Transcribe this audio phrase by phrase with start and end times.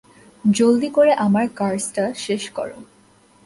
[0.51, 2.77] জলদি করে আমার কার্সটা শেষ করো!